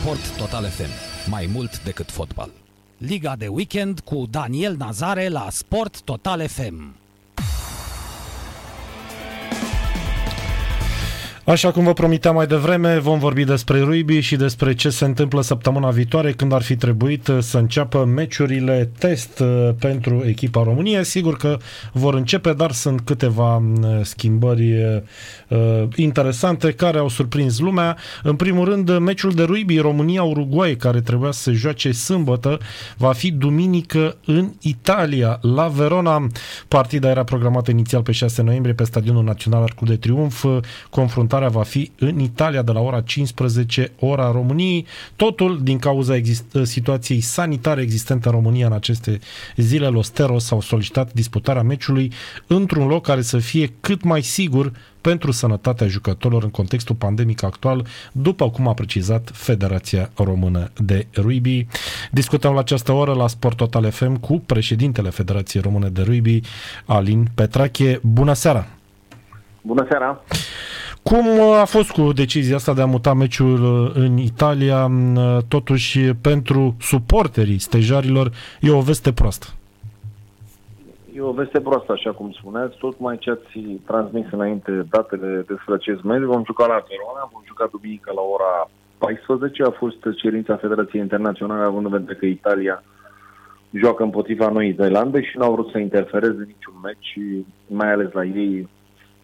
[0.00, 0.88] Sport Total FM.
[1.30, 2.50] Mai mult decât fotbal.
[2.98, 6.99] Liga de weekend cu Daniel Nazare la Sport Total FM.
[11.50, 15.40] Așa cum vă promiteam mai devreme, vom vorbi despre rugby și despre ce se întâmplă
[15.42, 21.04] săptămâna viitoare când ar fi trebuit uh, să înceapă meciurile test uh, pentru echipa României.
[21.04, 21.56] Sigur că
[21.92, 25.02] vor începe, dar sunt câteva uh, schimbări
[25.94, 27.96] interesante care au surprins lumea.
[28.22, 32.58] În primul rând, meciul de rugby România-Uruguay, care trebuia să se joace sâmbătă,
[32.96, 36.26] va fi duminică în Italia, la Verona.
[36.68, 40.44] Partida era programată inițial pe 6 noiembrie pe Stadionul Național Arcul de Triunf.
[40.90, 44.86] Confruntarea Confruntarea va fi în Italia de la ora 15, ora României.
[45.16, 49.18] Totul din cauza exist- situației sanitare existente în România în aceste
[49.56, 49.86] zile.
[49.86, 52.12] Los Teros s-au solicitat disputarea meciului
[52.46, 57.86] într-un loc care să fie cât mai sigur pentru sănătatea jucătorilor în contextul pandemic actual,
[58.12, 61.66] după cum a precizat Federația Română de Rugby.
[62.10, 66.40] Discutăm la această oră la Sport Total FM cu președintele Federației Române de Rugby,
[66.86, 68.00] Alin Petrache.
[68.02, 68.66] Bună seara!
[69.62, 70.24] Bună seara!
[71.02, 74.84] Cum a fost cu decizia asta de a muta meciul uh, în Italia?
[74.84, 79.46] Uh, totuși, pentru suporterii stejarilor, e o veste proastă.
[81.14, 82.78] E o veste proastă, așa cum spuneați.
[82.78, 86.22] Tocmai ce ați transmis înainte datele despre acest meci.
[86.22, 89.62] Vom juca la Verona, vom juca duminică la ora 14.
[89.62, 92.82] A fost cerința Federației Internaționale, având în vedere că Italia
[93.72, 97.18] joacă împotriva Noii Zeelande și n-au vrut să interfereze niciun meci,
[97.66, 98.68] mai ales la ei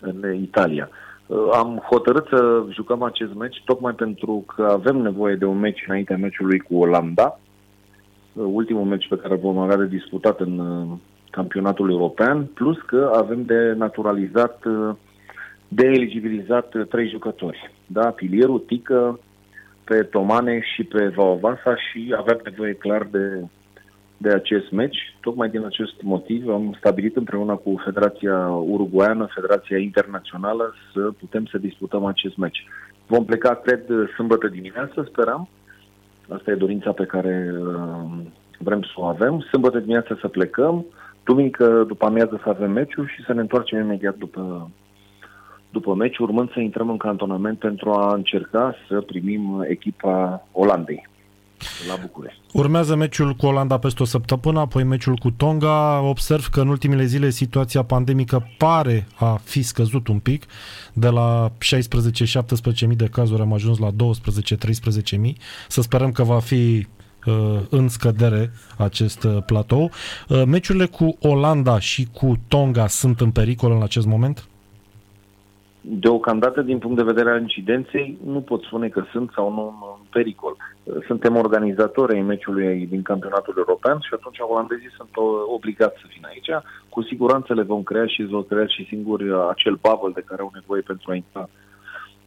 [0.00, 0.88] în Italia.
[0.90, 1.11] Uh,
[1.52, 6.16] am hotărât să jucăm acest meci tocmai pentru că avem nevoie de un meci înaintea
[6.16, 7.40] meciului cu Olanda,
[8.32, 10.98] uh, ultimul meci pe care vom avea de disputat în uh,
[11.30, 14.62] campionatul european, plus că avem de naturalizat,
[15.68, 17.72] de eligibilizat trei jucători.
[17.86, 18.06] Da?
[18.10, 19.18] Pilierul, Tică,
[19.84, 23.44] pe Tomane și pe Vaovasa și avem nevoie clar de
[24.22, 24.98] de acest meci.
[25.20, 31.58] Tocmai din acest motiv am stabilit împreună cu Federația Uruguayană, Federația Internațională, să putem să
[31.58, 32.66] disputăm acest meci.
[33.06, 33.82] Vom pleca, cred,
[34.14, 35.48] sâmbătă dimineață, sperăm.
[36.28, 38.18] Asta e dorința pe care uh,
[38.58, 39.40] vrem să o avem.
[39.40, 40.86] Sâmbătă dimineață să plecăm,
[41.24, 44.70] duminică după amiază să avem meciul și să ne întoarcem imediat după,
[45.70, 51.10] după meci, urmând să intrăm în cantonament pentru a încerca să primim echipa Olandei
[51.88, 52.40] la București.
[52.52, 56.00] Urmează meciul cu Olanda peste o săptămână, apoi meciul cu Tonga.
[56.00, 60.44] Observ că în ultimele zile situația pandemică pare a fi scăzut un pic.
[60.92, 61.52] De la
[62.92, 63.88] 16-17 de cazuri am ajuns la
[65.14, 65.36] 12-13 mii.
[65.68, 66.86] Să sperăm că va fi
[67.26, 69.90] uh, în scădere acest uh, platou.
[70.28, 74.46] Uh, meciurile cu Olanda și cu Tonga sunt în pericol în acest moment?
[75.80, 79.74] Deocamdată, din punct de vedere al incidenței, nu pot spune că sunt sau nu în
[80.12, 80.56] pericol.
[81.06, 85.12] Suntem organizatori ai meciului din campionatul european și atunci olandezii sunt
[85.56, 86.50] obligați să vină aici.
[86.88, 90.40] Cu siguranță le vom crea și îți vom crea și singuri acel bubble de care
[90.42, 91.48] au nevoie pentru a intra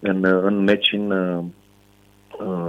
[0.00, 1.10] în, în meci în,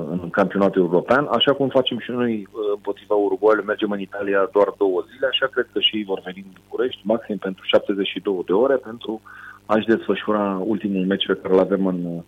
[0.09, 5.03] în campionatul european, așa cum facem și noi împotriva Uruguay, mergem în Italia doar două
[5.11, 8.75] zile, așa cred că și ei vor veni în București, maxim pentru 72 de ore,
[8.75, 9.21] pentru
[9.65, 12.23] a-și desfășura ultimul meci pe care îl avem în uh,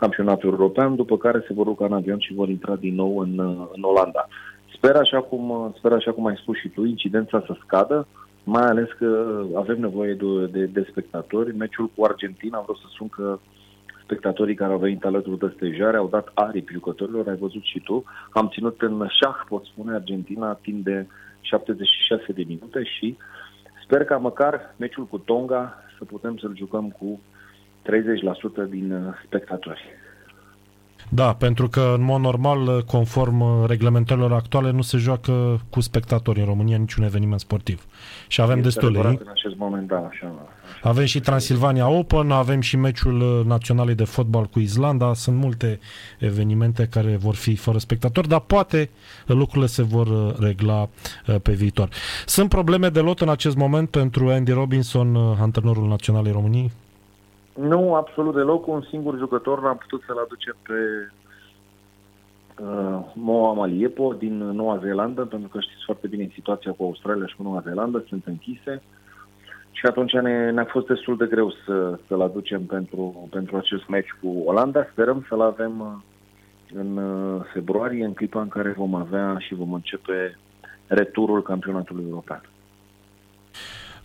[0.00, 3.38] campionatul european, după care se vor ruca în avion și vor intra din nou în,
[3.38, 4.28] uh, în Olanda.
[4.76, 8.06] Sper așa, cum, uh, sper așa cum ai spus și tu, incidența să scadă,
[8.44, 11.56] mai ales că avem nevoie de, de, de spectatori.
[11.56, 13.38] Meciul cu Argentina, vreau să spun că
[14.02, 18.04] spectatorii care au venit alături de stejare au dat aripi jucătorilor, ai văzut și tu.
[18.30, 21.06] Am ținut în șah, pot spune, Argentina timp de
[21.40, 23.16] 76 de minute și
[23.84, 27.20] sper ca măcar meciul cu Tonga să putem să-l jucăm cu
[27.86, 29.80] 30% din uh, spectatori.
[31.08, 36.38] Da, pentru că în mod normal, conform uh, reglementărilor actuale, nu se joacă cu spectatori
[36.38, 37.86] în România niciun eveniment sportiv.
[38.28, 38.98] Și avem este destule.
[38.98, 40.88] În acest moment, da, așa, așa.
[40.88, 45.78] Avem și Transilvania Open, avem și meciul uh, național de fotbal cu Islanda, sunt multe
[46.18, 48.90] evenimente care vor fi fără spectatori, dar poate
[49.26, 50.88] lucrurile se vor regla
[51.42, 51.88] pe viitor.
[52.26, 56.70] Sunt probleme de lot în acest moment pentru Andy Robinson, antrenorul național României?
[57.56, 58.66] Nu, absolut deloc.
[58.66, 61.10] Un singur jucător n-am putut să-l aducem pe
[62.62, 67.36] uh, Moa Maliepo din Noua Zeelandă, pentru că știți foarte bine situația cu Australia și
[67.36, 68.82] cu Noua Zeelandă, sunt închise.
[69.70, 74.14] Și atunci ne, ne-a fost destul de greu să, să-l aducem pentru, pentru acest meci
[74.22, 74.86] cu Olanda.
[74.90, 75.86] Sperăm să-l avem uh,
[76.74, 80.38] în uh, februarie, în clipa în care vom avea și vom începe
[80.86, 82.42] returul campionatului european.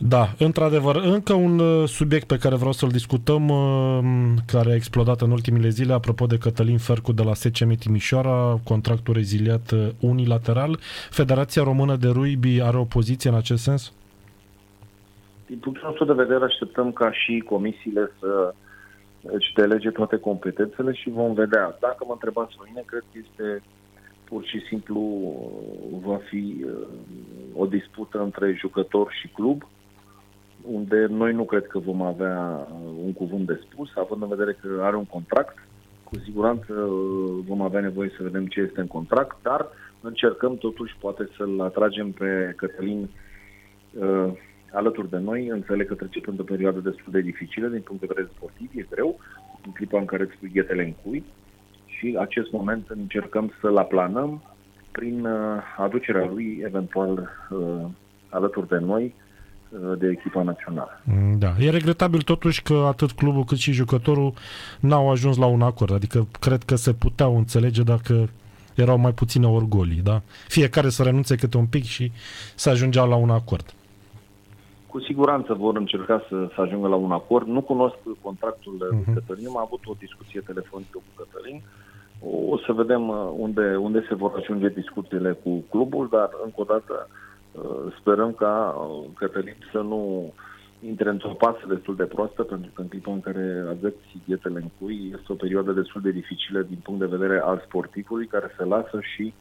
[0.07, 3.99] Da, într-adevăr, încă un uh, subiect pe care vreau să-l discutăm, uh,
[4.47, 9.13] care a explodat în ultimile zile, apropo de Cătălin Fercu de la SCM Timișoara, contractul
[9.13, 10.79] reziliat uh, unilateral.
[11.09, 13.93] Federația Română de Rugby are o poziție în acest sens?
[15.45, 18.53] Din punctul nostru de vedere, așteptăm ca și comisiile să
[19.21, 21.77] își delege toate competențele și vom vedea.
[21.79, 23.63] Dacă mă întrebați pe mine, cred că este
[24.23, 25.01] pur și simplu
[26.03, 26.65] va fi
[27.55, 29.63] o dispută între jucător și club
[30.65, 34.57] unde noi nu cred că vom avea uh, un cuvânt de spus, având în vedere
[34.61, 35.67] că are un contract.
[36.03, 39.67] Cu siguranță uh, vom avea nevoie să vedem ce este în contract, dar
[40.01, 43.09] încercăm totuși poate să-l atragem pe Cătălin
[43.99, 44.31] uh,
[44.71, 45.47] alături de noi.
[45.47, 49.19] Înțeleg că trece într-o perioadă destul de dificilă din punct de vedere sportiv, e greu,
[49.65, 51.23] în clipa în care îți pui ghetele în cui
[51.85, 54.43] și acest moment încercăm să-l aplanăm
[54.91, 57.85] prin uh, aducerea lui eventual uh,
[58.29, 59.29] alături de noi Uh,
[59.97, 61.01] de echipa națională.
[61.03, 61.53] Mm, da.
[61.59, 64.33] E regretabil totuși că atât clubul cât și jucătorul
[64.79, 65.93] n-au ajuns la un acord.
[65.93, 68.29] Adică cred că se puteau înțelege dacă
[68.75, 70.21] erau mai puține orgolii, da?
[70.47, 72.11] Fiecare să renunțe câte un pic și
[72.55, 73.73] să ajungeau la un acord.
[74.87, 77.47] Cu siguranță vor încerca să, să ajungă la un acord.
[77.47, 79.05] Nu cunosc contractul uh-huh.
[79.05, 79.13] Mhm.
[79.13, 81.61] Cătălin, am avut o discuție telefonică cu Cătălin.
[82.19, 86.61] O, o să vedem uh, unde, unde se vor ajunge discuțiile cu clubul, dar încă
[86.61, 87.30] o dată Uh,
[87.99, 90.33] sperăm ca uh, Cătălin să nu
[90.87, 94.69] intre într-o pasă destul de proastă, pentru că în clipa în care aveți ghetele în
[94.79, 98.63] cui, este o perioadă destul de dificilă din punct de vedere al sportivului, care se
[98.63, 99.33] lasă și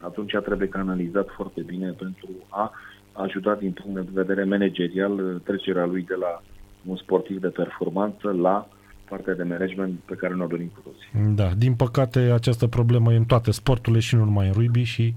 [0.00, 2.72] atunci trebuie canalizat foarte bine pentru a
[3.12, 6.42] ajuta din punct de vedere managerial trecerea lui de la
[6.84, 8.68] un sportiv de performanță la
[9.08, 11.34] partea de management pe care ne-o dorim cu toții.
[11.34, 15.14] Da, din păcate această problemă e în toate sporturile și nu numai în rugby și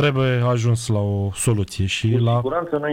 [0.00, 2.42] trebuie ajuns la o soluție și cu la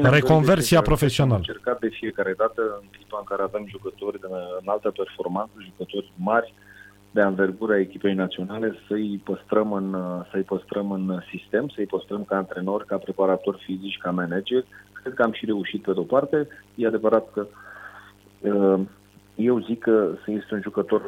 [0.10, 1.34] reconversia profesională.
[1.34, 4.28] Am încercat de fiecare dată în clipa în care avem jucători de
[4.62, 6.54] înaltă performanță, jucători mari
[7.12, 9.96] de anvergură a echipei naționale, să-i păstrăm, în,
[10.32, 14.66] să-i păstrăm în sistem, să-i păstrăm ca antrenori, ca preparatori fizici, ca manager.
[14.92, 16.48] Cred că am și reușit pe de-o parte.
[16.76, 17.48] E adevărat că
[18.40, 18.80] uh,
[19.36, 21.02] eu zic că este un jucător,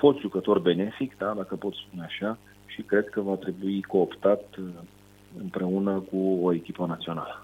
[0.00, 4.64] fost jucător benefic, da, dacă pot spune așa, și cred că va trebui cooptat uh,
[5.42, 7.42] împreună cu o echipă națională.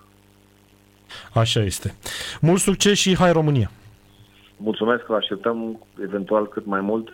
[1.34, 1.94] Așa este.
[2.40, 3.70] Mult succes și hai România!
[4.56, 7.12] Mulțumesc, vă așteptăm eventual cât mai mult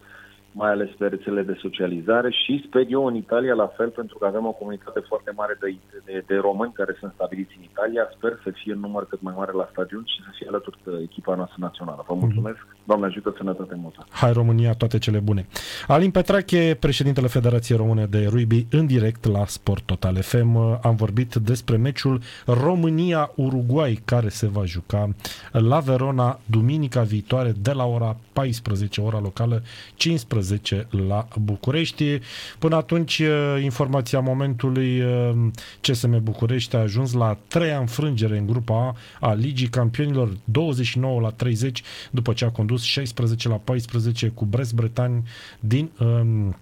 [0.52, 4.26] mai ales pe rețelele de socializare și sper eu în Italia la fel, pentru că
[4.26, 8.08] avem o comunitate foarte mare de, de, de români care sunt stabiliți în Italia.
[8.16, 10.90] Sper să fie un număr cât mai mare la stadion și să fie alături de
[11.02, 12.04] echipa noastră națională.
[12.08, 12.79] Vă mulțumesc, mm-hmm.
[12.90, 14.06] Doamne ajută, sănătate multă!
[14.10, 15.46] Hai România, toate cele bune!
[15.86, 20.56] Alin Petrache, președintele Federației Române de Rugby, în direct la Sport Total FM.
[20.82, 25.14] Am vorbit despre meciul România-Uruguay, care se va juca
[25.52, 29.62] la Verona duminica viitoare de la ora 14, ora locală,
[29.94, 32.20] 15 11 la București.
[32.58, 35.32] Până atunci, uh, informația momentului, uh,
[35.80, 41.30] CSM București a ajuns la treia înfrângere în grupa A a Ligii Campionilor, 29 la
[41.30, 45.22] 30, după ce a condus 16 la 14 cu Brest Bretani
[45.60, 46.56] din um,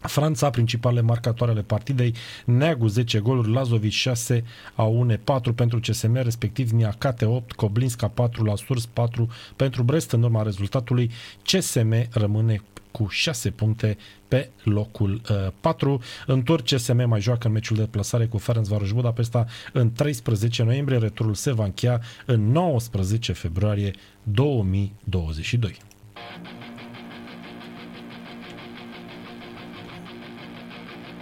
[0.00, 2.14] Franța, principale marcatoare ale partidei,
[2.44, 4.44] Neagu 10 goluri, Lazovic 6,
[4.74, 10.12] Aune 4 pentru CSM, respectiv Niacate 8, Coblinska 4 la Surs 4 pentru Brest.
[10.12, 11.10] În urma rezultatului,
[11.42, 13.96] CSM rămâne cu 6 puncte
[14.28, 16.00] pe locul uh, 4.
[16.26, 20.98] În tur CSM mai joacă în meciul de plasare cu Ferencvaros Budapesta în 13 noiembrie.
[20.98, 23.90] Returul se va încheia în 19 februarie
[24.22, 25.76] 2022.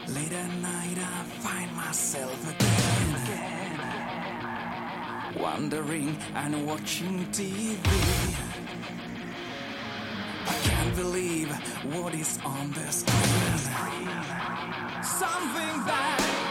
[0.07, 2.99] Late at night I find myself again
[5.41, 8.48] Wondering and watching TV I can't
[10.99, 11.49] believe
[11.95, 14.09] what is on the screen.
[15.01, 16.48] Something that